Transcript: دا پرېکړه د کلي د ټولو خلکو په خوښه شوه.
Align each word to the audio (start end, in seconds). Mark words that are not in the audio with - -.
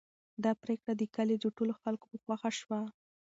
دا 0.43 0.51
پرېکړه 0.63 0.93
د 0.97 1.03
کلي 1.15 1.35
د 1.39 1.45
ټولو 1.55 1.73
خلکو 1.81 2.05
په 2.11 2.17
خوښه 2.25 2.51
شوه. 2.59 2.79